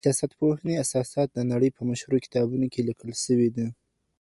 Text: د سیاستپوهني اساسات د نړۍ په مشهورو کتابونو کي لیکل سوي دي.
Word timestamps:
د 0.05 0.09
سیاستپوهني 0.19 0.73
اساسات 0.83 1.27
د 1.33 1.39
نړۍ 1.51 1.69
په 1.77 1.81
مشهورو 1.89 2.23
کتابونو 2.25 2.65
کي 2.73 2.81
لیکل 2.89 3.11
سوي 3.25 3.49
دي. 3.55 3.67